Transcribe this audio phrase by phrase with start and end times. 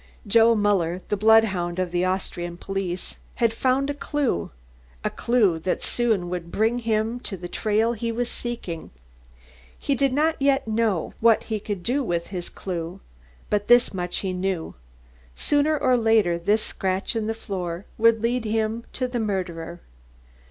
[0.25, 4.49] Joseph Muller, the bloodhound of the Austrian police, had found a clue,
[5.03, 8.89] a clue that soon would bring him to the trail he was seeking.
[9.77, 12.99] He did not know yet what he could do with his clue.
[13.51, 14.73] But this much he knew;
[15.35, 19.81] sooner or later this scratch in the floor would lead him to the murderer.